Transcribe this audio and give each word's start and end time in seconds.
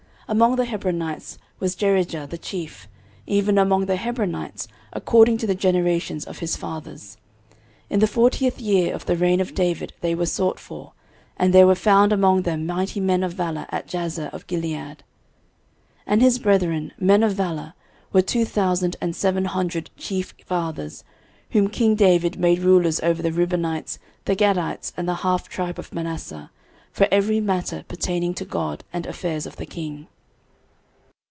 13:026:031 0.31 0.37
Among 0.37 0.55
the 0.55 0.63
Hebronites 0.65 1.37
was 1.59 1.75
Jerijah 1.75 2.29
the 2.29 2.37
chief, 2.37 2.87
even 3.27 3.57
among 3.57 3.87
the 3.87 3.97
Hebronites, 3.97 4.65
according 4.93 5.37
to 5.39 5.45
the 5.45 5.53
generations 5.55 6.23
of 6.23 6.39
his 6.39 6.55
fathers. 6.55 7.17
In 7.89 7.99
the 7.99 8.07
fortieth 8.07 8.61
year 8.61 8.93
of 8.95 9.05
the 9.07 9.17
reign 9.17 9.41
of 9.41 9.53
David 9.53 9.91
they 9.99 10.15
were 10.15 10.25
sought 10.25 10.57
for, 10.57 10.93
and 11.35 11.53
there 11.53 11.67
were 11.67 11.75
found 11.75 12.13
among 12.13 12.43
them 12.43 12.65
mighty 12.65 13.01
men 13.01 13.23
of 13.23 13.33
valour 13.33 13.65
at 13.71 13.87
Jazer 13.89 14.33
of 14.33 14.47
Gilead. 14.47 14.79
13:026:032 16.07 16.07
And 16.07 16.21
his 16.21 16.39
brethren, 16.39 16.93
men 16.97 17.23
of 17.23 17.33
valour, 17.33 17.73
were 18.13 18.21
two 18.21 18.45
thousand 18.45 18.95
and 19.01 19.13
seven 19.13 19.43
hundred 19.43 19.89
chief 19.97 20.33
fathers, 20.45 21.03
whom 21.49 21.67
king 21.67 21.93
David 21.93 22.39
made 22.39 22.59
rulers 22.59 23.01
over 23.01 23.21
the 23.21 23.33
Reubenites, 23.33 23.99
the 24.23 24.37
Gadites, 24.37 24.93
and 24.95 25.09
the 25.09 25.15
half 25.27 25.49
tribe 25.49 25.77
of 25.77 25.93
Manasseh, 25.93 26.51
for 26.93 27.09
every 27.11 27.41
matter 27.41 27.83
pertaining 27.89 28.33
to 28.35 28.45
God, 28.45 28.85
and 28.93 29.05
affairs 29.05 29.45
of 29.45 29.57
the 29.57 29.65
king. 29.65 30.07